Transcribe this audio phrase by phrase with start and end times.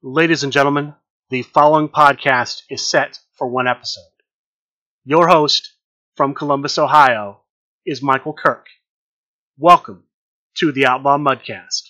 [0.00, 0.94] Ladies and gentlemen,
[1.28, 4.04] the following podcast is set for one episode.
[5.04, 5.72] Your host
[6.14, 7.40] from Columbus, Ohio,
[7.84, 8.68] is Michael Kirk.
[9.58, 10.04] Welcome
[10.58, 11.82] to the Outlaw Mudcast.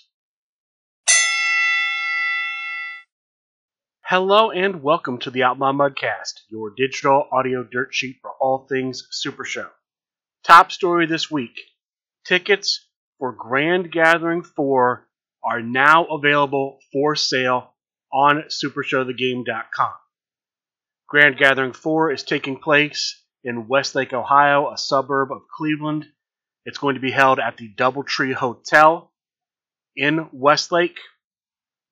[4.06, 9.06] Hello and welcome to the Outlaw Mudcast, your digital audio dirt sheet for all things
[9.10, 9.68] Super Show.
[10.44, 11.60] Top story this week
[12.24, 12.86] tickets
[13.18, 15.06] for Grand Gathering 4
[15.44, 17.74] are now available for sale
[18.12, 19.92] on SuperShowTheGame.com.
[21.08, 26.06] Grand Gathering 4 is taking place in Westlake, Ohio, a suburb of Cleveland.
[26.64, 29.10] It's going to be held at the Doubletree Hotel
[29.96, 30.98] in Westlake,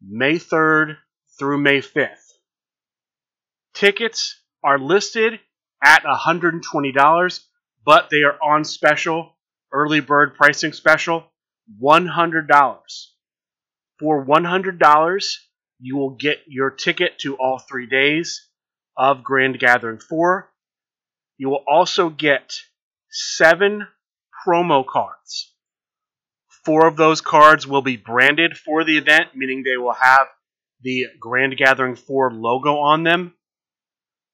[0.03, 0.97] May 3rd
[1.39, 2.33] through May 5th.
[3.75, 5.41] Tickets are listed
[5.83, 7.41] at $120,
[7.85, 9.37] but they are on special,
[9.73, 11.25] early bird pricing special,
[11.83, 12.79] $100.
[13.99, 15.37] For $100,
[15.79, 18.49] you will get your ticket to all three days
[18.97, 20.51] of Grand Gathering 4.
[21.39, 22.55] You will also get
[23.11, 23.87] seven
[24.47, 25.53] promo cards.
[26.65, 30.27] Four of those cards will be branded for the event, meaning they will have
[30.83, 33.35] the Grand Gathering 4 logo on them.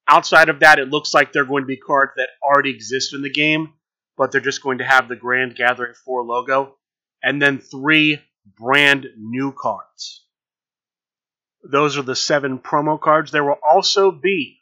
[0.07, 3.21] Outside of that, it looks like they're going to be cards that already exist in
[3.21, 3.73] the game,
[4.17, 6.75] but they're just going to have the Grand Gathering 4 logo.
[7.21, 8.19] And then three
[8.57, 10.25] brand new cards.
[11.63, 13.31] Those are the seven promo cards.
[13.31, 14.59] There will also be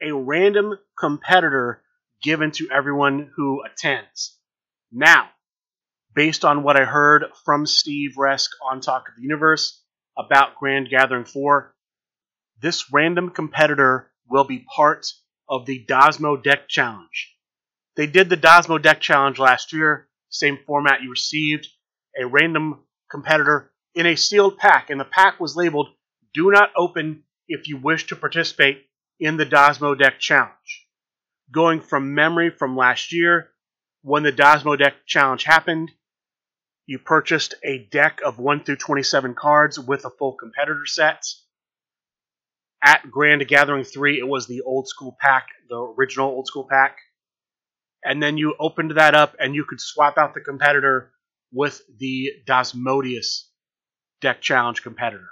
[0.00, 1.82] a random competitor
[2.22, 4.38] given to everyone who attends.
[4.92, 5.28] Now,
[6.14, 9.82] based on what I heard from Steve Resk on Talk of the Universe
[10.16, 11.74] about Grand Gathering 4,
[12.60, 15.06] this random competitor will be part
[15.48, 17.34] of the Dosmo Deck Challenge.
[17.96, 21.68] They did the Dosmo Deck Challenge last year, same format you received,
[22.18, 25.88] a random competitor in a sealed pack, and the pack was labeled
[26.34, 28.84] Do not open if you wish to participate
[29.18, 30.86] in the Dosmo Deck Challenge.
[31.50, 33.48] Going from memory from last year,
[34.02, 35.90] when the Dosmo Deck Challenge happened,
[36.84, 41.24] you purchased a deck of 1 through 27 cards with a full competitor set.
[42.84, 46.98] At Grand Gathering 3, it was the old school pack, the original old school pack.
[48.04, 51.10] And then you opened that up and you could swap out the competitor
[51.50, 53.45] with the Dasmodius
[54.20, 55.28] deck challenge competitor.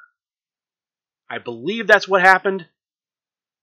[1.29, 2.67] I believe that's what happened.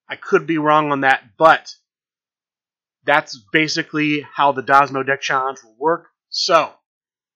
[0.09, 1.73] I could be wrong on that, but
[3.05, 6.07] that's basically how the Dosmo deck challenge will work.
[6.29, 6.71] So,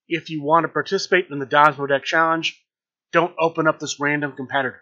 [0.07, 2.61] if you want to participate in the Dosmo deck challenge,
[3.11, 4.81] don't open up this random competitor.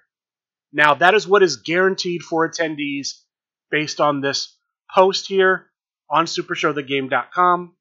[0.71, 3.19] Now, that is what is guaranteed for attendees
[3.69, 4.55] based on this
[4.93, 5.67] post here
[6.09, 7.75] on supershowthegame.com.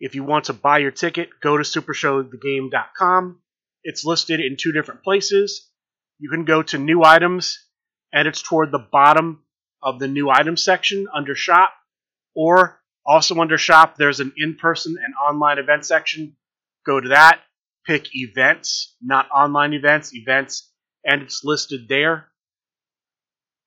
[0.00, 3.40] If you want to buy your ticket, go to supershowthegame.com.
[3.82, 5.68] It's listed in two different places.
[6.18, 7.58] You can go to new items,
[8.12, 9.42] and it's toward the bottom
[9.82, 11.72] of the new items section under shop,
[12.34, 16.36] or also under shop, there's an in person and online event section.
[16.84, 17.40] Go to that,
[17.86, 20.70] pick events, not online events, events,
[21.04, 22.26] and it's listed there.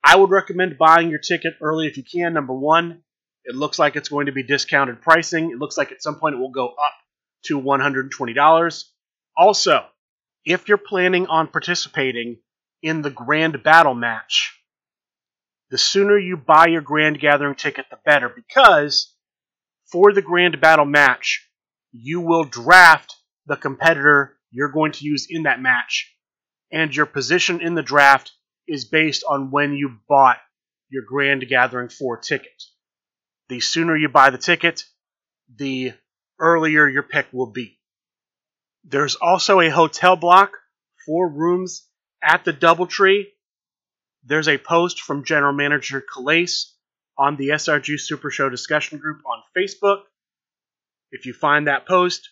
[0.03, 2.33] I would recommend buying your ticket early if you can.
[2.33, 3.01] Number one,
[3.45, 5.51] it looks like it's going to be discounted pricing.
[5.51, 6.93] It looks like at some point it will go up
[7.45, 8.83] to $120.
[9.35, 9.85] Also,
[10.45, 12.39] if you're planning on participating
[12.81, 14.59] in the Grand Battle match,
[15.69, 19.15] the sooner you buy your Grand Gathering ticket, the better, because
[19.91, 21.49] for the Grand Battle match,
[21.91, 23.15] you will draft
[23.45, 26.13] the competitor you're going to use in that match,
[26.71, 28.31] and your position in the draft
[28.67, 30.37] is based on when you bought
[30.89, 32.63] your Grand Gathering 4 ticket.
[33.49, 34.83] The sooner you buy the ticket,
[35.55, 35.93] the
[36.39, 37.79] earlier your pick will be.
[38.83, 40.51] There's also a hotel block
[41.05, 41.87] four rooms
[42.21, 43.25] at the Doubletree.
[44.25, 46.47] There's a post from General Manager Calais
[47.17, 50.03] on the SRG Super Show discussion group on Facebook.
[51.11, 52.29] If you find that post,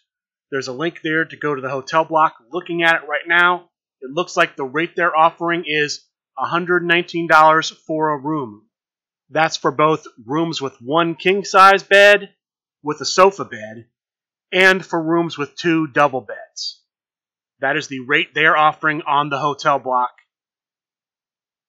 [0.51, 2.35] there's a link there to go to the hotel block.
[2.51, 3.69] Looking at it right now,
[4.01, 6.06] it looks like the rate they're offering is
[6.38, 8.68] $119 for a room.
[9.30, 12.33] That's for both rooms with one king size bed
[12.83, 13.86] with a sofa bed
[14.51, 16.81] and for rooms with two double beds.
[17.59, 20.12] That is the rate they are offering on the hotel block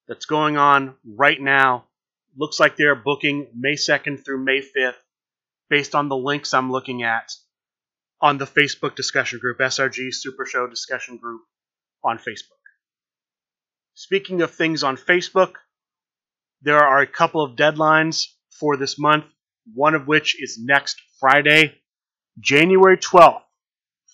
[0.09, 1.85] that's going on right now.
[2.37, 4.95] Looks like they're booking May 2nd through May 5th
[5.69, 7.31] based on the links I'm looking at
[8.21, 11.43] on the Facebook discussion group, SRG Super Show discussion group
[12.05, 12.61] on Facebook.
[13.95, 15.55] Speaking of things on Facebook,
[16.63, 18.27] there are a couple of deadlines
[18.59, 19.25] for this month,
[19.75, 21.82] one of which is next Friday,
[22.41, 23.43] January 12th.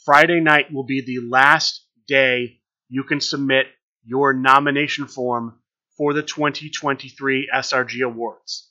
[0.04, 3.66] Friday night will be the last day you can submit
[4.04, 5.60] your nomination form
[5.96, 8.70] for the 2023 SRG Awards.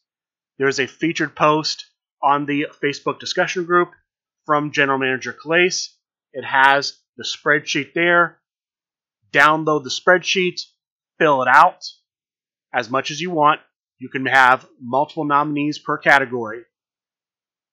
[0.57, 1.85] There's a featured post
[2.21, 3.91] on the Facebook discussion group
[4.45, 5.91] from General Manager Calais.
[6.33, 8.39] It has the spreadsheet there.
[9.31, 10.61] Download the spreadsheet,
[11.19, 11.85] fill it out
[12.73, 13.61] as much as you want.
[13.99, 16.63] You can have multiple nominees per category.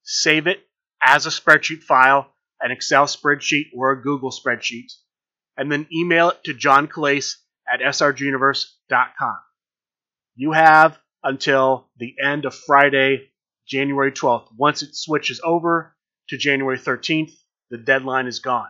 [0.03, 0.61] Save it
[1.05, 4.93] as a spreadsheet file, an Excel spreadsheet or a Google spreadsheet,
[5.57, 7.23] and then email it to John Calais
[7.73, 9.37] at srguniverse.com.
[10.35, 13.31] You have until the end of Friday,
[13.67, 14.49] January 12th.
[14.57, 15.95] Once it switches over
[16.29, 17.33] to January 13th,
[17.71, 18.69] the deadline is gone.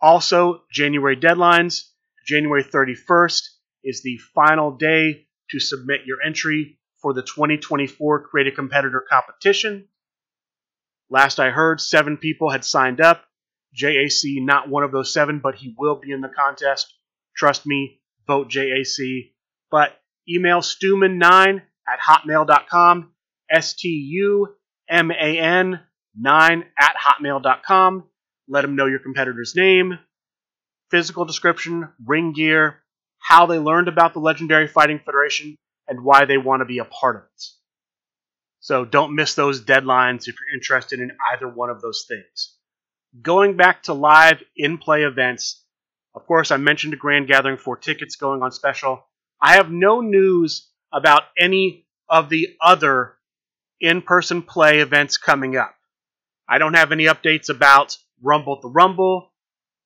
[0.00, 1.84] Also, January deadlines.
[2.26, 3.42] January 31st
[3.84, 9.88] is the final day to submit your entry for the 2024 Create a Competitor competition.
[11.10, 13.24] Last I heard, seven people had signed up.
[13.74, 16.92] JAC, not one of those seven, but he will be in the contest.
[17.36, 19.32] Trust me, vote JAC.
[19.70, 23.12] But email Stuman9 at hotmail.com,
[23.50, 24.54] S T U
[24.88, 25.80] M A N
[26.18, 28.04] 9 at hotmail.com.
[28.48, 29.98] Let them know your competitor's name,
[30.90, 32.82] physical description, ring gear,
[33.18, 35.56] how they learned about the Legendary Fighting Federation,
[35.86, 37.44] and why they want to be a part of it.
[38.60, 42.56] So don't miss those deadlines if you're interested in either one of those things.
[43.22, 45.64] Going back to live in play events,
[46.14, 49.04] of course, I mentioned a grand gathering for tickets going on special.
[49.40, 53.16] I have no news about any of the other
[53.80, 55.74] in person play events coming up.
[56.46, 59.32] I don't have any updates about Rumble at the Rumble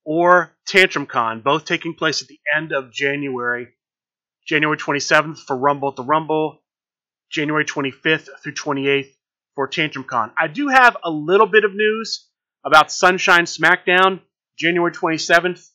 [0.04, 3.68] or Tantrum Con, both taking place at the end of January.
[4.46, 6.63] January 27th for Rumble at the Rumble,
[7.34, 9.10] January 25th through 28th
[9.56, 10.30] for Tantrum Con.
[10.38, 12.28] I do have a little bit of news
[12.64, 14.20] about Sunshine SmackDown,
[14.56, 15.68] January 27th.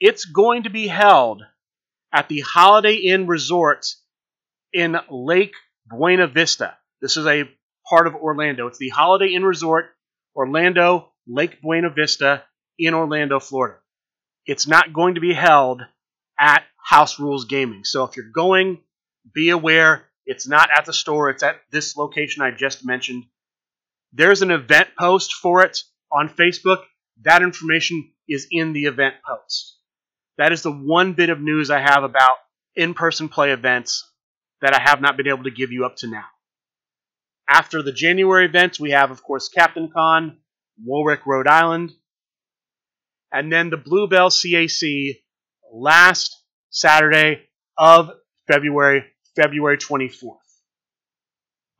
[0.00, 1.42] It's going to be held
[2.12, 3.86] at the Holiday Inn Resort
[4.72, 5.54] in Lake
[5.86, 6.76] Buena Vista.
[7.00, 7.48] This is a
[7.88, 8.66] part of Orlando.
[8.66, 9.86] It's the Holiday Inn Resort,
[10.34, 12.42] Orlando, Lake Buena Vista
[12.76, 13.78] in Orlando, Florida.
[14.46, 15.82] It's not going to be held
[16.40, 17.84] at House Rules Gaming.
[17.84, 18.80] So if you're going,
[19.32, 23.24] be aware it's not at the store, it's at this location I just mentioned.
[24.12, 25.78] There's an event post for it
[26.10, 26.82] on Facebook.
[27.22, 29.78] That information is in the event post.
[30.38, 32.36] That is the one bit of news I have about
[32.74, 34.08] in person play events
[34.60, 36.24] that I have not been able to give you up to now.
[37.48, 40.38] After the January events, we have, of course, Captain Con,
[40.82, 41.92] Warwick, Rhode Island,
[43.32, 45.16] and then the Bluebell CAC
[45.72, 46.36] last
[46.70, 47.42] Saturday
[47.76, 48.10] of
[48.46, 49.04] February,
[49.36, 50.36] February 24th.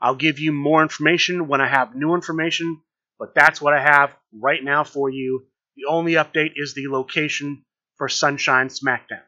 [0.01, 2.81] I'll give you more information when I have new information,
[3.19, 5.47] but that's what I have right now for you.
[5.77, 7.65] The only update is the location
[7.97, 9.23] for Sunshine SmackDown.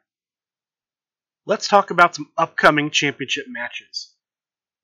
[1.47, 4.15] Let's talk about some upcoming championship matches.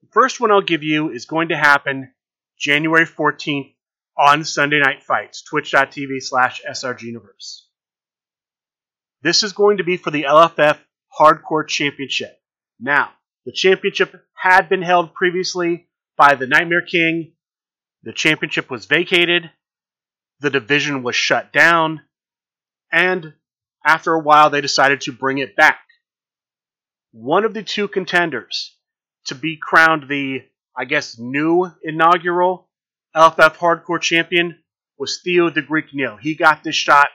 [0.03, 2.13] The first one I'll give you is going to happen
[2.59, 3.75] January 14th
[4.17, 7.63] on Sunday Night Fights, twitch.tv slash srguniverse.
[9.23, 10.79] This is going to be for the LFF
[11.19, 12.39] Hardcore Championship.
[12.79, 13.11] Now,
[13.45, 17.33] the championship had been held previously by the Nightmare King.
[18.03, 19.51] The championship was vacated.
[20.41, 22.03] The division was shut down.
[22.93, 23.35] And
[23.85, 25.81] after a while, they decided to bring it back.
[27.13, 28.77] One of the two contenders
[29.27, 30.43] to be crowned the,
[30.77, 32.69] I guess, new inaugural
[33.15, 34.63] LFF Hardcore Champion
[34.99, 36.17] was Theo the Greek Neo.
[36.17, 37.09] He got this shot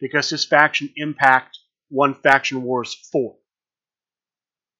[0.00, 1.58] because his faction Impact
[1.90, 3.36] won Faction Wars 4.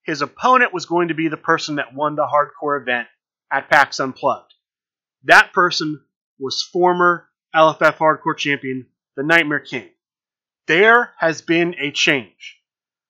[0.07, 3.09] His opponent was going to be the person that won the hardcore event
[3.53, 4.55] at PAX Unplugged.
[5.25, 6.01] That person
[6.39, 8.87] was former LFF Hardcore Champion,
[9.17, 9.89] the Nightmare King.
[10.69, 12.57] There has been a change.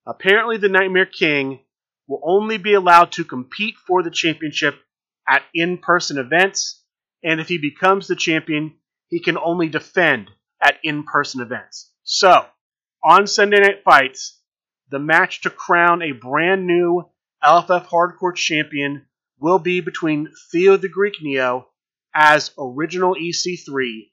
[0.06, 1.60] Apparently, the Nightmare King
[2.06, 4.76] will only be allowed to compete for the championship
[5.28, 6.82] at in person events,
[7.22, 8.74] and if he becomes the champion,
[9.08, 10.30] he can only defend
[10.62, 11.92] at in person events.
[12.04, 12.46] So,
[13.04, 14.40] on Sunday Night Fights,
[14.88, 17.08] the match to crown a brand new
[17.42, 19.06] LFF Hardcore champion
[19.38, 21.68] will be between Theo the Greek Neo
[22.14, 24.10] as original EC3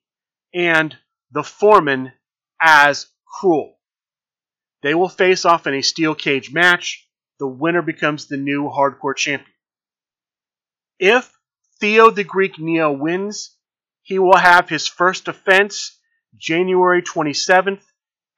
[0.54, 0.96] and
[1.32, 2.12] the Foreman
[2.62, 3.78] as Cruel.
[4.82, 7.08] They will face off in a steel cage match.
[7.40, 9.50] The winner becomes the new hardcore champion.
[11.00, 11.34] If
[11.80, 13.56] Theo the Greek Neo wins,
[14.02, 15.98] he will have his first defense
[16.36, 17.82] January 27th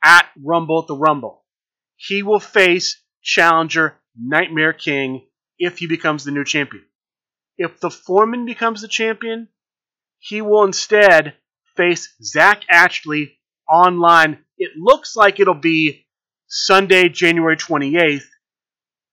[0.04, 1.45] at Rumble at the Rumble.
[1.96, 6.86] He will face challenger Nightmare King if he becomes the new champion.
[7.58, 9.48] If the Foreman becomes the champion,
[10.20, 11.36] he will instead
[11.76, 14.40] face Zach Ashley online.
[14.58, 16.06] It looks like it'll be
[16.48, 18.26] Sunday, January 28th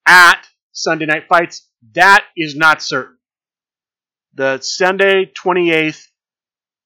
[0.07, 3.19] at Sunday Night Fights, that is not certain.
[4.35, 6.07] The Sunday 28th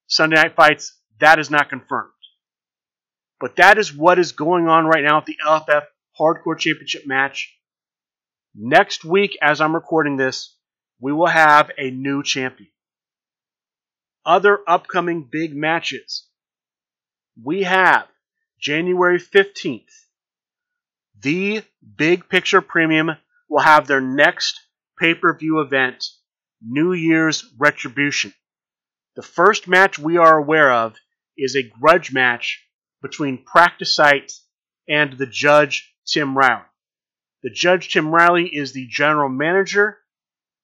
[0.06, 2.12] Sunday Night Fights, that is not confirmed.
[3.40, 5.84] But that is what is going on right now at the LFF
[6.18, 7.54] Hardcore Championship match.
[8.54, 10.56] Next week, as I'm recording this,
[11.00, 12.70] we will have a new champion.
[14.24, 16.26] Other upcoming big matches.
[17.42, 18.08] We have
[18.58, 19.84] January 15th.
[21.20, 21.62] The
[21.96, 23.10] Big Picture Premium
[23.48, 24.60] will have their next
[24.98, 26.04] pay per view event,
[26.62, 28.32] New Year's Retribution.
[29.14, 30.96] The first match we are aware of
[31.36, 32.65] is a grudge match
[33.06, 33.98] between Practice
[34.88, 36.64] and the judge Tim Riley.
[37.42, 39.98] The judge Tim Riley is the general manager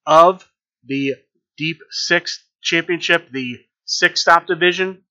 [0.04, 0.48] of
[0.84, 1.14] the
[1.56, 5.04] Deep Six Championship, the six stop division.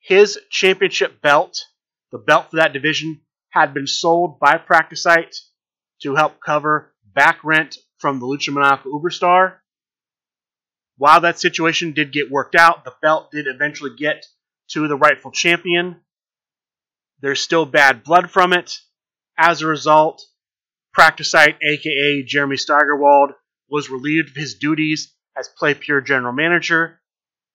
[0.00, 1.64] His championship belt,
[2.12, 5.06] the belt for that division, had been sold by Practice
[6.02, 9.58] to help cover back rent from the Lucha Monaco Uberstar.
[10.98, 14.26] While that situation did get worked out, the belt did eventually get
[14.72, 16.00] to the rightful champion.
[17.20, 18.78] There's still bad blood from it.
[19.38, 20.22] As a result,
[20.92, 23.32] Practice Sight, aka Jeremy Steigerwald,
[23.68, 27.00] was relieved of his duties as Play Pure general manager.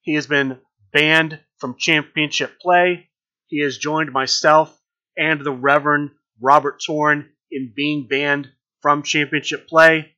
[0.01, 0.59] He has been
[0.91, 3.09] banned from championship play.
[3.47, 4.75] He has joined myself
[5.17, 6.11] and the Reverend
[6.41, 8.49] Robert Torn in being banned
[8.81, 10.15] from championship play.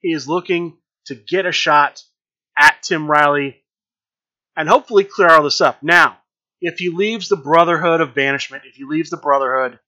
[0.00, 2.02] He is looking to get a shot
[2.58, 3.62] at Tim Riley
[4.56, 5.82] and hopefully clear all this up.
[5.82, 6.18] Now,
[6.60, 9.78] if he leaves the Brotherhood of Banishment, if he leaves the Brotherhood,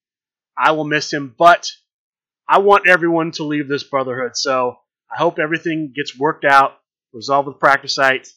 [0.56, 1.70] I will miss him, but
[2.48, 4.36] I want everyone to leave this Brotherhood.
[4.36, 4.78] So
[5.10, 6.78] I hope everything gets worked out,
[7.12, 8.28] resolved with Practice Sight,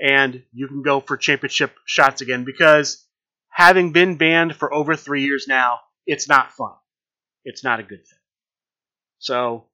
[0.00, 3.06] and you can go for championship shots again because
[3.48, 6.72] having been banned for over three years now, it's not fun.
[7.44, 8.18] It's not a good thing.
[9.18, 9.66] So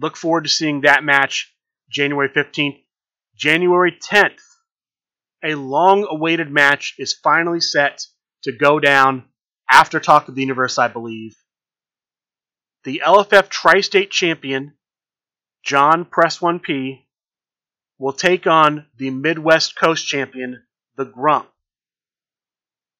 [0.00, 1.54] look forward to seeing that match
[1.90, 2.78] January 15th.
[3.36, 4.40] January 10th,
[5.42, 8.04] a long awaited match is finally set
[8.42, 9.24] to go down
[9.70, 11.36] after Talk of the Universe, I believe.
[12.84, 14.74] The LFF Tri State Champion,
[15.62, 17.04] John Press 1P,
[17.98, 20.62] will take on the Midwest Coast Champion,
[20.96, 21.48] the Grump.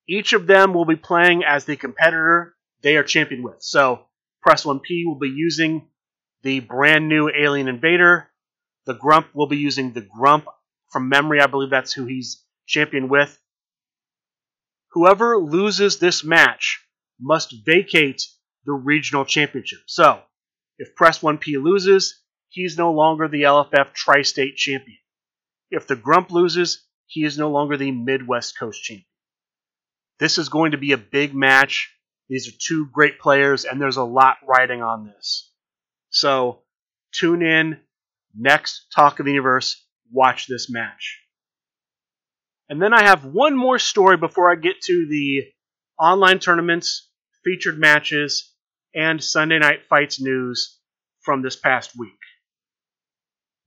[0.08, 3.62] Each of them will be playing as the competitor they are champion with.
[3.62, 4.06] So,
[4.42, 5.88] Press 1P will be using
[6.42, 8.28] the brand new Alien Invader,
[8.84, 10.46] the Grump will be using the Grump
[10.90, 11.40] from memory.
[11.40, 13.38] I believe that's who he's champion with.
[14.92, 16.80] Whoever loses this match
[17.20, 18.22] must vacate
[18.64, 19.80] the regional championship.
[19.86, 20.22] So,
[20.78, 24.98] if Press 1P loses, he's no longer the LFF Tri State champion.
[25.70, 29.04] If the Grump loses, he is no longer the Midwest Coast champion.
[30.18, 31.94] This is going to be a big match.
[32.28, 35.50] These are two great players, and there's a lot riding on this.
[36.10, 36.62] So,
[37.12, 37.80] tune in
[38.34, 41.20] next Talk of the Universe, watch this match.
[42.68, 45.44] And then I have one more story before I get to the
[45.98, 47.08] online tournaments,
[47.44, 48.52] featured matches,
[48.94, 50.78] and Sunday Night Fights news
[51.20, 52.12] from this past week.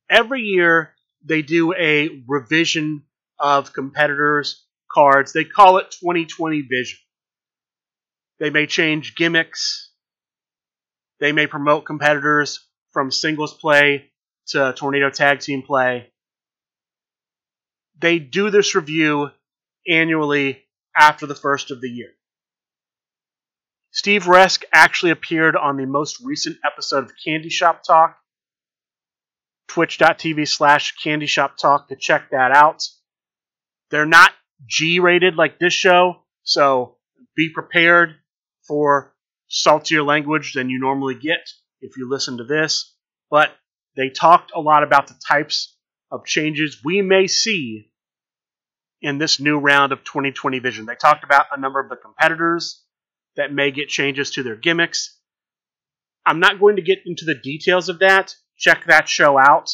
[0.10, 0.94] Every year,
[1.24, 3.04] they do a revision
[3.40, 5.34] of competitors' cards.
[5.34, 7.00] They call it 2020 Vision.
[8.40, 9.92] They may change gimmicks.
[11.20, 14.12] They may promote competitors from singles play
[14.48, 16.11] to Tornado Tag Team play.
[18.02, 19.30] They do this review
[19.88, 20.64] annually
[20.98, 22.10] after the first of the year.
[23.92, 28.18] Steve Resk actually appeared on the most recent episode of Candy Shop Talk,
[29.68, 32.82] twitch.tv slash Candy Shop Talk to check that out.
[33.92, 34.32] They're not
[34.66, 36.98] G rated like this show, so
[37.36, 38.16] be prepared
[38.68, 39.14] for
[39.48, 41.48] saltier language than you normally get
[41.82, 42.96] if you listen to this.
[43.30, 43.52] But
[43.96, 45.78] they talked a lot about the types
[46.10, 47.90] of changes we may see
[49.02, 50.86] in this new round of 2020 Vision.
[50.86, 52.84] They talked about a number of the competitors
[53.36, 55.18] that may get changes to their gimmicks.
[56.26, 58.36] I'm not going to get into the details of that.
[58.58, 59.70] Check that show out.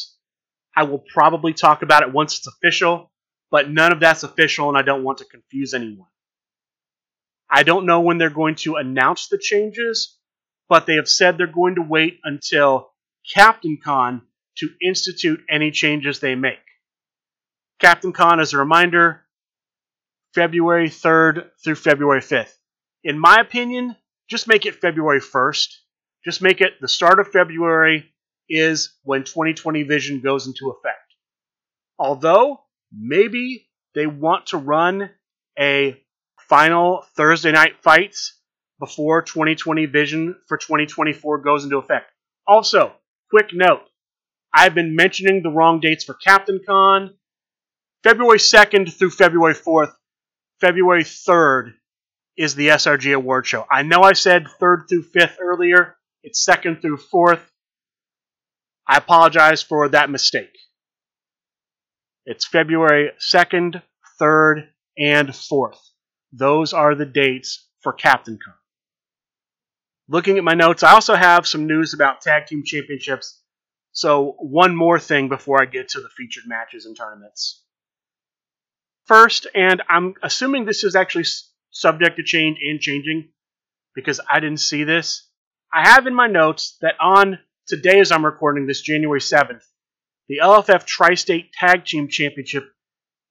[0.74, 3.10] I will probably talk about it once it's official,
[3.50, 6.08] but none of that's official, and I don't want to confuse anyone.
[7.50, 10.16] I don't know when they're going to announce the changes,
[10.68, 12.90] but they have said they're going to wait until
[13.34, 14.22] Captain Con
[14.58, 16.58] to institute any changes they make.
[17.80, 19.22] Captain Con, as a reminder,
[20.34, 22.52] February 3rd through February 5th.
[23.04, 23.96] In my opinion,
[24.28, 25.68] just make it February 1st.
[26.24, 28.12] Just make it the start of February
[28.48, 31.14] is when 2020 Vision goes into effect.
[31.98, 32.60] Although,
[32.92, 35.10] maybe they want to run
[35.58, 36.00] a
[36.48, 38.38] final Thursday night fights
[38.78, 42.10] before 2020 vision for 2024 goes into effect.
[42.46, 42.92] Also,
[43.30, 43.82] quick note
[44.54, 47.14] I've been mentioning the wrong dates for Captain Con.
[48.04, 49.92] February 2nd through February 4th.
[50.60, 51.74] February 3rd
[52.36, 53.66] is the SRG Award Show.
[53.70, 55.96] I know I said 3rd through 5th earlier.
[56.22, 57.40] It's 2nd through 4th.
[58.86, 60.56] I apologize for that mistake.
[62.24, 63.82] It's February 2nd,
[64.20, 65.78] 3rd, and 4th.
[66.32, 68.54] Those are the dates for Captain Con.
[70.08, 73.42] Looking at my notes, I also have some news about Tag Team Championships.
[73.92, 77.64] So, one more thing before I get to the featured matches and tournaments.
[79.08, 81.24] First, and I'm assuming this is actually
[81.70, 83.30] subject to change and changing
[83.94, 85.28] because I didn't see this.
[85.72, 89.64] I have in my notes that on today, as I'm recording this, January 7th,
[90.28, 92.70] the LFF Tri State Tag Team Championship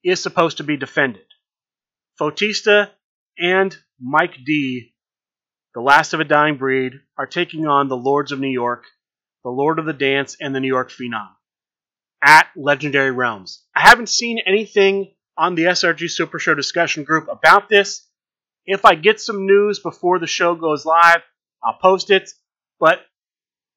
[0.04, 1.24] is supposed to be defended.
[2.20, 2.90] Fotista
[3.38, 4.92] and Mike D
[5.78, 8.84] the last of a dying breed, are taking on the Lords of New York,
[9.44, 11.28] the Lord of the Dance, and the New York Phenom
[12.20, 13.64] at Legendary Realms.
[13.76, 18.04] I haven't seen anything on the SRG Super Show discussion group about this.
[18.66, 21.22] If I get some news before the show goes live,
[21.62, 22.28] I'll post it.
[22.80, 23.00] But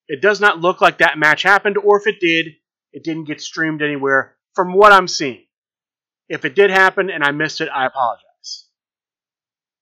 [0.08, 2.48] it does not look like that match happened, or if it did,
[2.92, 5.44] it didn't get streamed anywhere from what I'm seeing.
[6.28, 8.66] If it did happen and I missed it, I apologize.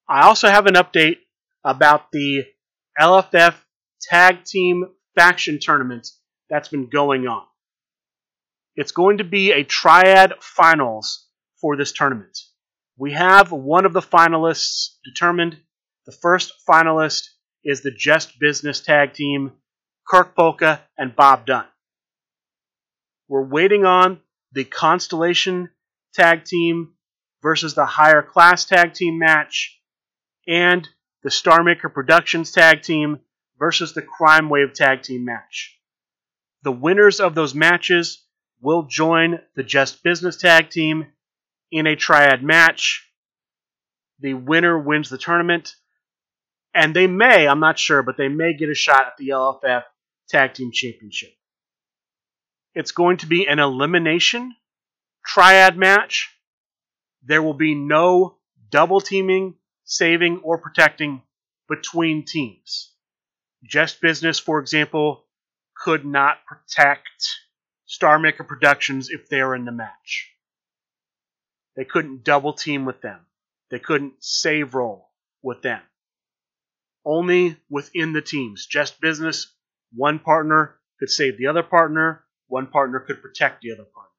[0.07, 1.17] I also have an update
[1.63, 2.43] about the
[2.99, 3.55] LFF
[4.01, 6.09] Tag Team Faction Tournament
[6.49, 7.43] that's been going on.
[8.75, 11.28] It's going to be a triad finals
[11.61, 12.37] for this tournament.
[12.97, 15.57] We have one of the finalists determined.
[16.05, 17.29] The first finalist
[17.63, 19.53] is the Just Business Tag Team,
[20.07, 21.65] Kirk Polka and Bob Dunn.
[23.27, 24.19] We're waiting on
[24.51, 25.69] the Constellation
[26.13, 26.93] Tag Team
[27.41, 29.79] versus the Higher Class Tag Team match
[30.47, 30.87] and
[31.23, 33.19] the Starmaker Productions tag team
[33.57, 35.77] versus the Crime Wave tag team match.
[36.63, 38.25] The winners of those matches
[38.61, 41.07] will join the Just Business tag team
[41.71, 43.07] in a triad match.
[44.19, 45.75] The winner wins the tournament,
[46.73, 49.83] and they may, I'm not sure, but they may get a shot at the LFF
[50.27, 51.31] Tag Team Championship.
[52.73, 54.55] It's going to be an elimination
[55.25, 56.29] triad match.
[57.23, 58.37] There will be no
[58.69, 59.55] double teaming
[59.89, 61.21] saving, or protecting
[61.67, 62.93] between teams.
[63.63, 65.25] Just Business, for example,
[65.75, 67.27] could not protect
[67.85, 70.31] Star Maker Productions if they are in the match.
[71.79, 73.21] They couldn't double team with them.
[73.71, 75.11] They couldn't save roll
[75.41, 75.79] with them.
[77.05, 78.65] Only within the teams.
[78.65, 79.55] Just Business,
[79.93, 84.11] one partner could save the other partner, one partner could protect the other partner.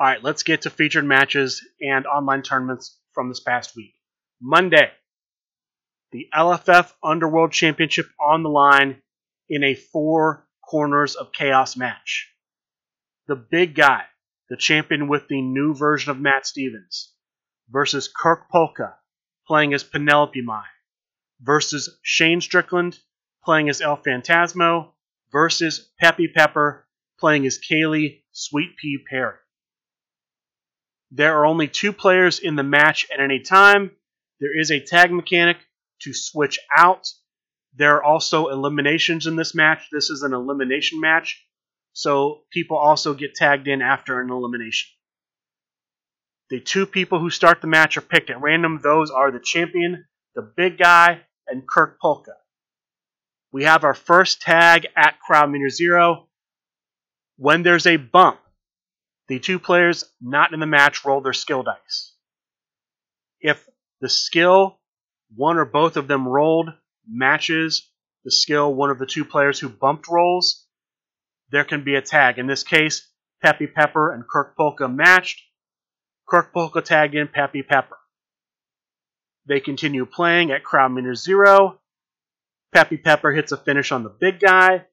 [0.00, 3.94] All right, let's get to featured matches and online tournaments from this past week.
[4.40, 4.90] Monday,
[6.12, 9.02] the LFF Underworld Championship on the line
[9.50, 12.30] in a four corners of chaos match.
[13.26, 14.04] The big guy,
[14.48, 17.12] the champion with the new version of Matt Stevens,
[17.68, 18.96] versus Kirk Polka,
[19.46, 20.64] playing as Penelope Mai,
[21.40, 22.98] versus Shane Strickland,
[23.44, 24.92] playing as El Phantasmo,
[25.30, 26.86] versus Peppy Pepper,
[27.18, 29.38] playing as Kaylee Sweet Pea Perry.
[31.10, 33.90] There are only two players in the match at any time,
[34.42, 35.58] there is a tag mechanic
[36.00, 37.06] to switch out.
[37.76, 39.86] There are also eliminations in this match.
[39.92, 41.46] This is an elimination match,
[41.92, 44.90] so people also get tagged in after an elimination.
[46.50, 48.80] The two people who start the match are picked at random.
[48.82, 52.32] Those are the champion, the big guy, and Kirk Polka.
[53.52, 56.28] We have our first tag at Crowd Meter Zero.
[57.36, 58.40] When there's a bump,
[59.28, 62.14] the two players not in the match roll their skill dice.
[63.40, 63.66] If
[64.00, 64.78] the skill
[65.34, 66.70] one or both of them rolled
[67.08, 67.88] matches
[68.24, 70.61] the skill one of the two players who bumped rolls,
[71.52, 72.38] there can be a tag.
[72.38, 73.08] In this case,
[73.42, 75.42] Peppy Pepper and Kirk Polka matched.
[76.26, 77.98] Kirk Polka tagged in Peppy Pepper.
[79.46, 81.78] They continue playing at crowd meter zero.
[82.72, 84.86] Peppy Pepper hits a finish on the big guy.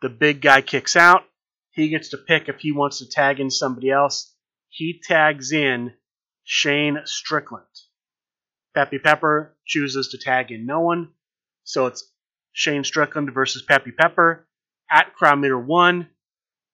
[0.00, 1.24] The big guy kicks out.
[1.72, 4.34] He gets to pick if he wants to tag in somebody else.
[4.70, 5.92] He tags in
[6.44, 7.66] Shane Strickland.
[8.74, 11.10] Peppy Pepper chooses to tag in no one.
[11.64, 12.10] So it's
[12.52, 14.47] Shane Strickland versus Peppy Pepper.
[14.90, 16.08] At crowd meter one,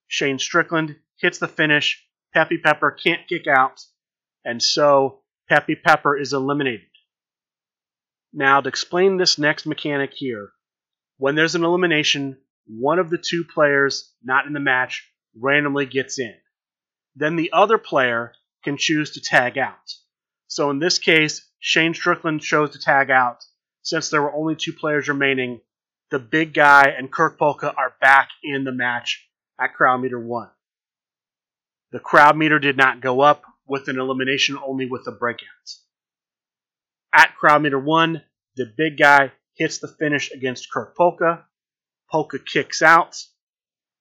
[0.06, 2.06] Shane Strickland hits the finish.
[2.32, 3.80] Peppy Pepper can't kick out.
[4.44, 6.86] And so Peppy Pepper is eliminated.
[8.32, 10.50] Now, to explain this next mechanic here,
[11.18, 16.18] when there's an elimination, one of the two players not in the match randomly gets
[16.18, 16.34] in.
[17.14, 18.32] Then the other player
[18.64, 19.94] can choose to tag out.
[20.48, 23.44] So in this case, Shane Strickland chose to tag out.
[23.84, 25.60] since there were only two players remaining,
[26.10, 29.28] the big guy and Kirk Polka are back in the match
[29.60, 30.50] at crowd meter one.
[31.92, 35.48] The crowd meter did not go up with an elimination, only with a breakout.
[37.12, 38.22] At crowd meter one,
[38.56, 41.44] the big guy hits the finish against Kirk Polka.
[42.10, 43.16] Polka kicks out,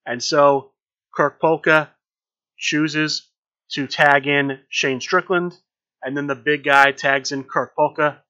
[0.05, 0.71] and so
[1.15, 1.91] Kirk Polka
[2.57, 3.29] chooses
[3.71, 5.53] to tag in Shane Strickland,
[6.01, 8.21] and then the big guy tags in Kirk Polka.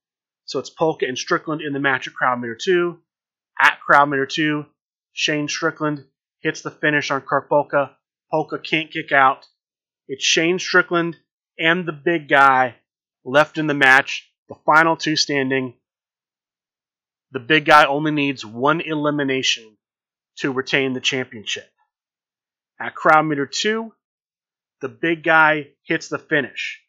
[0.46, 3.00] So it's Polka and Strickland in the match at crowd meter two.
[3.60, 4.66] At crowd meter two,
[5.14, 6.06] Shane Strickland
[6.42, 7.96] hits the finish on Kirk Polka.
[8.32, 9.46] Polka can't kick out.
[10.08, 11.18] It's Shane Strickland
[11.58, 12.76] and the big guy
[13.24, 15.76] left in the match, the final two standing.
[17.32, 19.78] The big guy only needs one elimination
[20.38, 21.70] to retain the championship.
[22.80, 23.94] At crowd meter two,
[24.82, 26.82] the big guy hits the finish.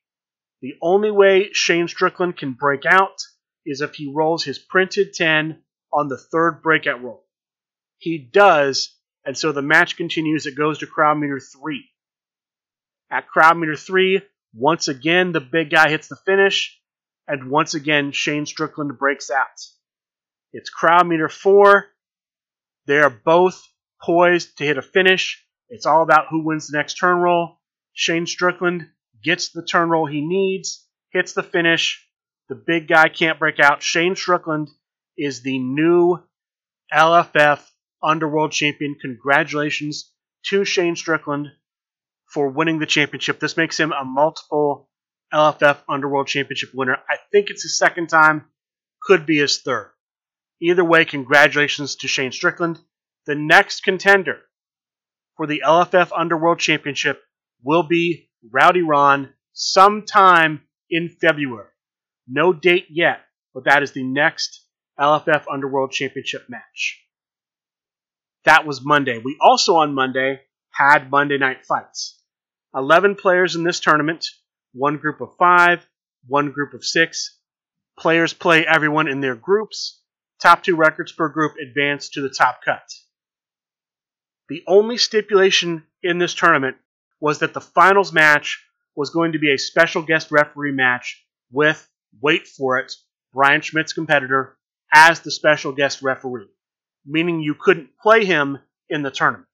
[0.60, 3.22] The only way Shane Strickland can break out
[3.66, 5.62] is if he rolls his printed 10
[5.94, 7.24] on the third breakout roll.
[7.98, 10.46] He does, and so the match continues.
[10.46, 11.84] It goes to crowd meter 3.
[13.10, 14.20] At crowd meter 3,
[14.54, 16.78] once again, the big guy hits the finish,
[17.28, 19.46] and once again, Shane Strickland breaks out.
[20.52, 21.86] It's crowd meter 4.
[22.86, 23.62] They are both
[24.02, 25.44] poised to hit a finish.
[25.68, 27.60] It's all about who wins the next turn roll.
[27.92, 28.88] Shane Strickland
[29.22, 32.06] gets the turn roll he needs, hits the finish.
[32.48, 33.82] The big guy can't break out.
[33.82, 34.68] Shane Strickland
[35.16, 36.18] is the new
[36.92, 37.60] LFF
[38.02, 38.96] Underworld Champion.
[39.00, 40.12] Congratulations
[40.46, 41.48] to Shane Strickland
[42.26, 43.40] for winning the championship.
[43.40, 44.88] This makes him a multiple
[45.32, 46.98] LFF Underworld Championship winner.
[47.08, 48.46] I think it's his second time,
[49.02, 49.92] could be his third.
[50.60, 52.78] Either way, congratulations to Shane Strickland.
[53.26, 54.40] The next contender
[55.36, 57.22] for the LFF Underworld Championship
[57.62, 61.68] will be Rowdy Ron sometime in February.
[62.28, 63.20] No date yet,
[63.52, 64.63] but that is the next
[64.98, 67.02] LFF Underworld Championship match.
[68.44, 69.18] That was Monday.
[69.18, 72.22] We also on Monday had Monday night fights.
[72.74, 74.26] 11 players in this tournament,
[74.72, 75.86] one group of five,
[76.26, 77.38] one group of six.
[77.98, 80.00] Players play everyone in their groups.
[80.40, 82.88] Top two records per group advance to the top cut.
[84.48, 86.76] The only stipulation in this tournament
[87.20, 88.62] was that the finals match
[88.94, 91.88] was going to be a special guest referee match with,
[92.20, 92.92] wait for it,
[93.32, 94.56] Brian Schmidt's competitor
[94.94, 96.48] as the special guest referee,
[97.04, 99.48] meaning you couldn't play him in the tournament.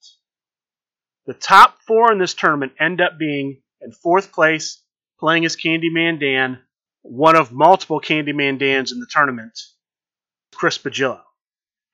[1.26, 4.82] The top four in this tournament end up being in fourth place,
[5.18, 6.60] playing as Candyman Dan,
[7.02, 9.58] one of multiple Candyman Dans in the tournament,
[10.54, 11.20] Chris Pagillo.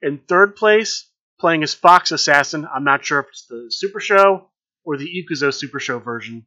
[0.01, 4.49] In third place, playing as Fox Assassin, I'm not sure if it's the Super Show
[4.83, 6.45] or the Ikuzo Super Show version,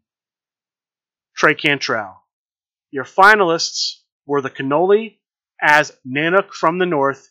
[1.35, 2.23] Trey Cantrell.
[2.91, 5.20] Your finalists were the Cannoli
[5.63, 7.31] as Nanook from the North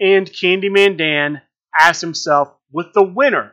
[0.00, 1.42] and Candyman Dan
[1.78, 3.52] as himself, with the winner,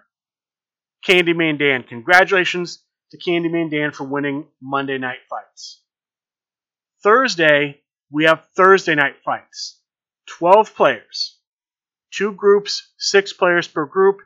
[1.06, 1.84] Candyman Dan.
[1.84, 5.82] Congratulations to Candyman Dan for winning Monday Night Fights.
[7.04, 9.80] Thursday, we have Thursday Night Fights.
[10.28, 11.40] 12 players.
[12.12, 14.18] Two groups, six players per group.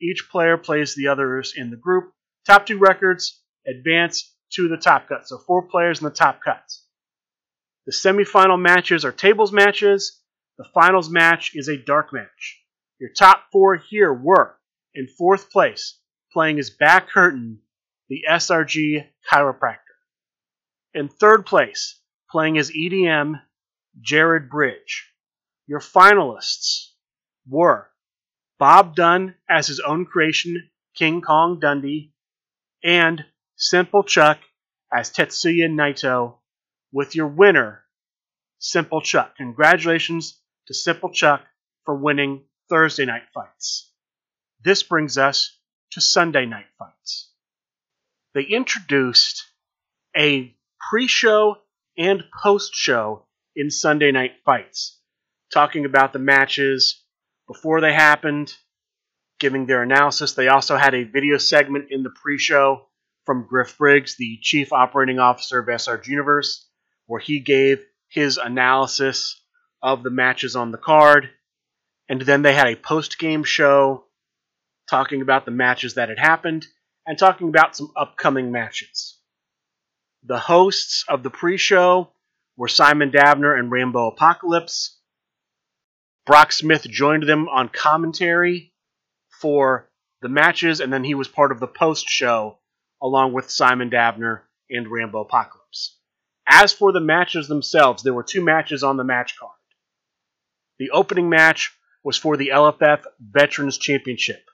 [0.00, 2.12] Each player plays the others in the group.
[2.46, 5.26] Top two records advance to the top cut.
[5.26, 6.62] So four players in the top cut.
[7.86, 10.20] The semifinal matches are tables matches.
[10.58, 12.60] The finals match is a dark match.
[12.98, 14.58] Your top four here were
[14.92, 16.00] in fourth place,
[16.32, 17.60] playing as Back Curtain,
[18.08, 19.78] the SRG chiropractor.
[20.94, 23.40] In third place, playing as EDM,
[24.00, 25.12] Jared Bridge.
[25.68, 26.92] Your finalists
[27.48, 27.90] were
[28.58, 32.12] Bob Dunn as his own creation, King Kong Dundee,
[32.82, 34.40] and Simple Chuck
[34.92, 36.38] as Tetsuya Naito
[36.96, 37.84] with your winner,
[38.58, 39.36] Simple Chuck.
[39.36, 41.42] Congratulations to Simple Chuck
[41.84, 43.92] for winning Thursday night fights.
[44.64, 45.58] This brings us
[45.90, 47.30] to Sunday night fights.
[48.32, 49.44] They introduced
[50.16, 50.56] a
[50.88, 51.58] pre show
[51.98, 54.98] and post show in Sunday night fights,
[55.52, 57.04] talking about the matches
[57.46, 58.54] before they happened
[59.38, 60.32] giving their analysis.
[60.32, 62.86] They also had a video segment in the pre show
[63.26, 66.65] from Griff Briggs, the Chief Operating Officer of SRG Universe,
[67.06, 69.40] where he gave his analysis
[69.82, 71.30] of the matches on the card.
[72.08, 74.04] And then they had a post game show
[74.88, 76.66] talking about the matches that had happened
[77.06, 79.18] and talking about some upcoming matches.
[80.24, 82.10] The hosts of the pre show
[82.56, 84.98] were Simon Davner and Rambo Apocalypse.
[86.24, 88.72] Brock Smith joined them on commentary
[89.40, 89.88] for
[90.22, 92.58] the matches, and then he was part of the post show
[93.00, 94.40] along with Simon Davner
[94.70, 95.96] and Rambo Apocalypse.
[96.48, 99.52] As for the matches themselves, there were two matches on the match card.
[100.78, 104.44] The opening match was for the LFF Veterans Championship.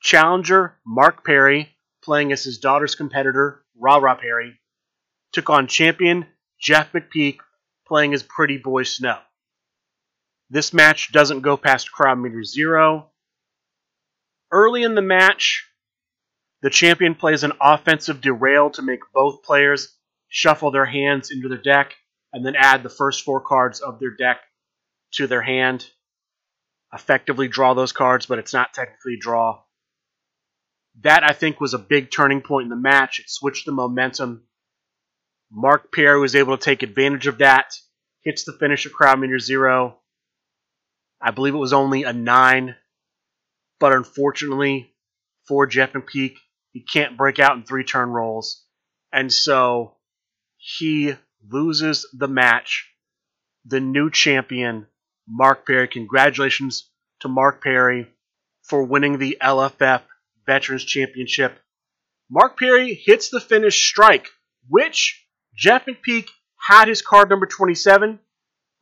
[0.00, 4.60] Challenger Mark Perry, playing as his daughter's competitor, Ra Ra Perry,
[5.32, 6.26] took on champion
[6.60, 7.38] Jeff McPeak,
[7.86, 9.18] playing as Pretty Boy Snow.
[10.50, 13.10] This match doesn't go past crowd meter zero.
[14.52, 15.68] Early in the match,
[16.62, 19.95] the champion plays an offensive derail to make both players
[20.28, 21.94] shuffle their hands into their deck
[22.32, 24.40] and then add the first four cards of their deck
[25.12, 25.88] to their hand.
[26.92, 29.62] Effectively draw those cards, but it's not technically a draw.
[31.02, 33.20] That, I think, was a big turning point in the match.
[33.20, 34.44] It switched the momentum.
[35.50, 37.74] Mark Perry was able to take advantage of that,
[38.22, 39.98] hits the finish at crowd meter zero.
[41.20, 42.76] I believe it was only a nine,
[43.78, 44.94] but unfortunately
[45.46, 46.36] for Jeff McPeak,
[46.72, 48.64] he can't break out in three turn rolls.
[49.12, 49.95] And so
[50.66, 51.14] he
[51.48, 52.90] loses the match.
[53.66, 54.88] The new champion,
[55.28, 55.86] Mark Perry.
[55.86, 58.08] Congratulations to Mark Perry
[58.64, 60.02] for winning the LFF
[60.44, 61.56] Veterans Championship.
[62.28, 64.28] Mark Perry hits the finish strike,
[64.68, 65.24] which
[65.54, 68.18] Jeff McPeak had his card number 27,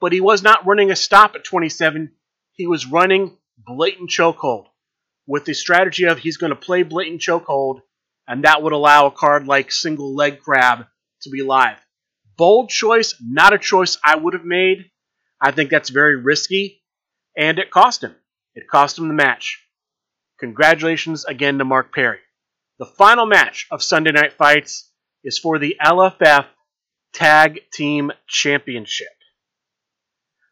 [0.00, 2.12] but he was not running a stop at 27.
[2.52, 4.68] He was running blatant chokehold
[5.26, 7.82] with the strategy of he's going to play blatant chokehold,
[8.26, 10.86] and that would allow a card like single leg crab
[11.24, 11.78] to be live.
[12.36, 14.90] Bold choice, not a choice I would have made.
[15.40, 16.82] I think that's very risky,
[17.36, 18.14] and it cost him.
[18.54, 19.60] It cost him the match.
[20.40, 22.18] Congratulations again to Mark Perry.
[22.78, 24.90] The final match of Sunday Night Fights
[25.22, 26.46] is for the LFF
[27.12, 29.08] Tag Team Championship.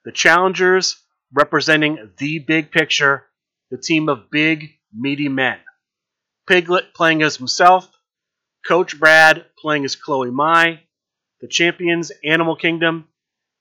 [0.05, 0.97] The challengers
[1.33, 3.27] representing the big picture,
[3.71, 5.59] the team of big, meaty men.
[6.47, 7.89] Piglet playing as himself,
[8.67, 10.81] Coach Brad playing as Chloe Mai,
[11.41, 13.09] the champions Animal Kingdom,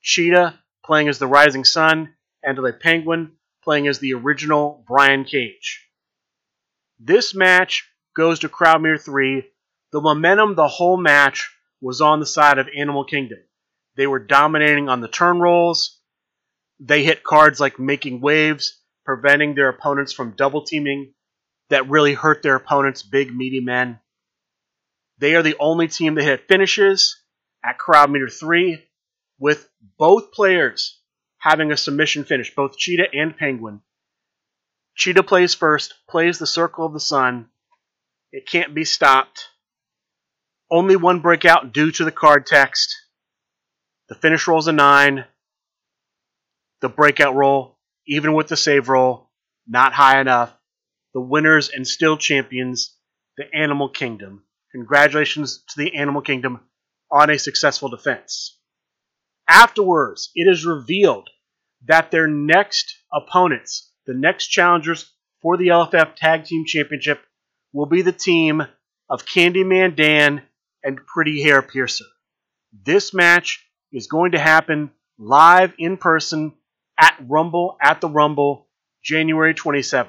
[0.01, 3.33] Cheetah playing as the Rising Sun, and the Penguin
[3.63, 5.87] playing as the original Brian Cage.
[6.99, 9.43] This match goes to Crowd meter 3.
[9.91, 13.39] The momentum the whole match was on the side of Animal Kingdom.
[13.95, 15.99] They were dominating on the turn rolls.
[16.79, 21.13] They hit cards like making waves, preventing their opponents from double teaming
[21.69, 23.99] that really hurt their opponents, big, meaty men.
[25.21, 27.21] They are the only team that hit finishes
[27.63, 28.83] at crowd meter 3,
[29.37, 30.99] with both players
[31.37, 33.81] having a submission finish, both Cheetah and Penguin.
[34.95, 37.49] Cheetah plays first, plays the Circle of the Sun.
[38.31, 39.49] It can't be stopped.
[40.71, 42.95] Only one breakout due to the card text.
[44.09, 45.23] The finish roll's a 9.
[46.81, 49.29] The breakout roll, even with the save roll,
[49.67, 50.51] not high enough.
[51.13, 52.95] The winners and still champions,
[53.37, 54.45] the Animal Kingdom.
[54.73, 56.61] Congratulations to the Animal Kingdom
[57.11, 58.57] on a successful defense.
[59.47, 61.29] Afterwards, it is revealed
[61.85, 67.21] that their next opponents, the next challengers for the LFF Tag Team Championship,
[67.73, 68.63] will be the team
[69.09, 70.41] of Candyman Dan
[70.83, 72.05] and Pretty Hair Piercer.
[72.71, 76.53] This match is going to happen live in person
[76.97, 78.67] at Rumble at the Rumble
[79.03, 80.07] January 27th.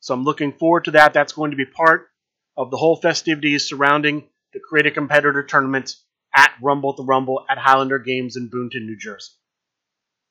[0.00, 1.12] So I'm looking forward to that.
[1.12, 2.08] That's going to be part
[2.56, 5.94] of the whole festivities surrounding the Create a Competitor tournament
[6.34, 9.32] at Rumble the Rumble at Highlander Games in Boonton, New Jersey.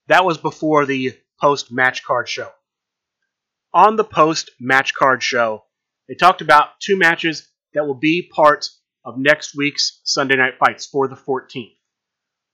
[0.07, 2.49] That was before the post match card show.
[3.73, 5.63] On the post match card show,
[6.07, 8.67] they talked about two matches that will be part
[9.05, 11.75] of next week's Sunday Night Fights for the 14th.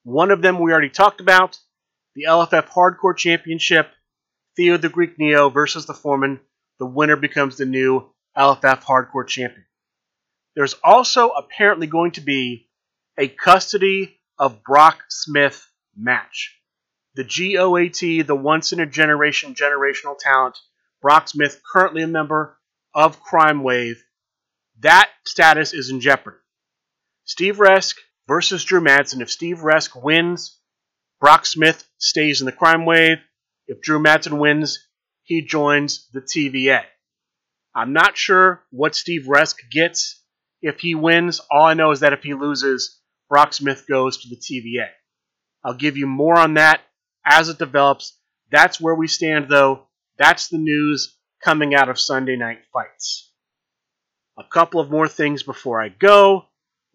[0.03, 1.59] One of them we already talked about
[2.15, 3.91] the LFF Hardcore Championship,
[4.55, 6.39] Theo the Greek Neo versus the Foreman.
[6.79, 9.65] The winner becomes the new LFF Hardcore Champion.
[10.55, 12.69] There's also apparently going to be
[13.17, 16.55] a custody of Brock Smith match.
[17.15, 20.57] The GOAT, the once in a generation generational talent,
[21.01, 22.57] Brock Smith, currently a member
[22.93, 24.03] of Crime Wave,
[24.79, 26.37] that status is in jeopardy.
[27.25, 27.95] Steve Resk
[28.27, 29.21] versus Drew Madsen.
[29.21, 30.59] If Steve Resk wins,
[31.19, 33.17] Brock Smith stays in the Crime Wave.
[33.67, 34.87] If Drew Madsen wins,
[35.23, 36.83] he joins the TVA.
[37.77, 40.23] I'm not sure what Steve Resk gets
[40.63, 41.39] if he wins.
[41.51, 44.87] All I know is that if he loses, Brock Smith goes to the TVA.
[45.63, 46.81] I'll give you more on that
[47.23, 48.17] as it develops.
[48.49, 49.83] That's where we stand, though.
[50.17, 53.31] That's the news coming out of Sunday Night Fights.
[54.39, 56.45] A couple of more things before I go.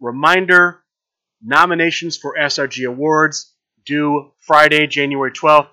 [0.01, 0.83] Reminder
[1.41, 3.53] nominations for SRG Awards
[3.85, 5.69] due Friday, January 12th.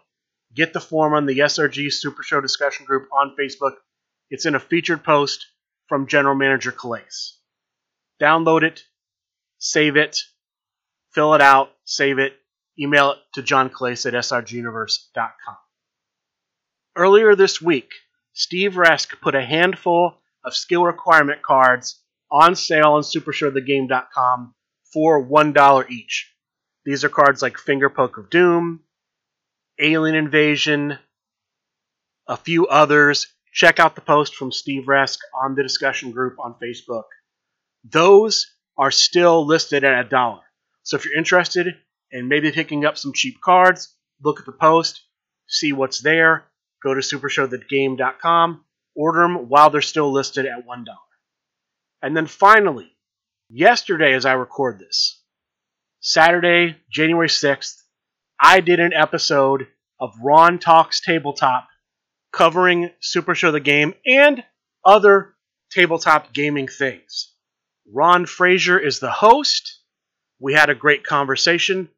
[0.54, 3.72] Get the form on the SRG Super Show discussion group on Facebook.
[4.30, 5.46] It's in a featured post
[5.88, 7.34] from General Manager Calais.
[8.20, 8.82] Download it,
[9.58, 10.18] save it,
[11.12, 12.34] fill it out, save it,
[12.78, 15.56] email it to John Calais at srguniverse.com.
[16.96, 17.90] Earlier this week,
[18.32, 20.14] Steve Resk put a handful
[20.44, 24.54] of skill requirement cards on sale on SuperShowTheGame.com
[24.92, 26.32] for $1 each.
[26.84, 28.80] These are cards like Finger Poke of Doom,
[29.78, 30.98] Alien Invasion,
[32.26, 33.26] a few others.
[33.52, 37.04] Check out the post from Steve Resk on the discussion group on Facebook.
[37.84, 38.46] Those
[38.78, 40.42] are still listed at a dollar.
[40.82, 41.74] So if you're interested
[42.12, 45.02] in maybe picking up some cheap cards, look at the post,
[45.48, 46.44] see what's there,
[46.82, 50.84] go to supershowthegame.com, order them while they're still listed at $1.
[52.02, 52.90] And then finally,
[53.48, 55.22] yesterday as I record this,
[56.00, 57.82] Saturday, January 6th,
[58.40, 59.66] I did an episode
[60.00, 61.68] of Ron Talks Tabletop
[62.32, 64.44] covering Supershow the Game and
[64.84, 65.34] other
[65.70, 67.32] tabletop gaming things.
[67.92, 69.80] Ron Frazier is the host.
[70.38, 71.88] We had a great conversation.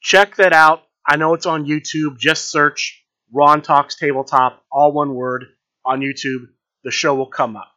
[0.00, 0.82] Check that out.
[1.06, 2.18] I know it's on YouTube.
[2.18, 5.46] Just search Ron Talks Tabletop, all one word,
[5.84, 6.48] on YouTube.
[6.84, 7.72] The show will come up.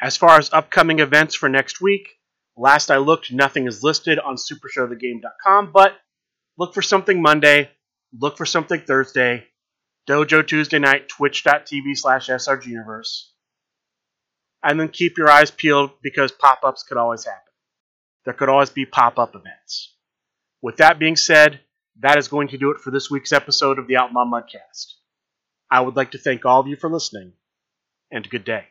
[0.00, 2.08] As far as upcoming events for next week,
[2.56, 5.94] last I looked, nothing is listed on supershowthegame.com, but
[6.56, 7.70] look for something Monday,
[8.16, 9.44] look for something Thursday,
[10.08, 13.24] Dojo Tuesday night, twitch.tv slash srguniverse.
[14.62, 17.52] And then keep your eyes peeled because pop ups could always happen.
[18.24, 19.94] There could always be pop up events.
[20.62, 21.60] With that being said,
[22.00, 24.94] that is going to do it for this week's episode of the Outlaw Mudcast.
[25.70, 27.34] I would like to thank all of you for listening,
[28.10, 28.64] and good day.